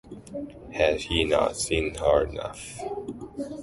Had 0.71 1.01
he 1.01 1.23
not 1.25 1.57
seen 1.57 1.93
her 1.93 2.25
enough? 2.25 2.79